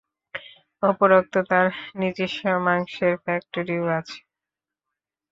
উপরন্তু, 0.83 1.37
তার 1.49 1.67
নিজস্ব 1.95 2.41
মাংসের 2.65 3.13
ফ্যাক্টরিও 3.23 3.85
আছে। 3.99 4.19